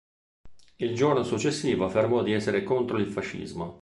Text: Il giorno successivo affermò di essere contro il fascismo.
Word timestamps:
Il 0.77 0.95
giorno 0.95 1.21
successivo 1.21 1.85
affermò 1.85 2.23
di 2.23 2.31
essere 2.31 2.63
contro 2.63 2.97
il 2.97 3.05
fascismo. 3.05 3.69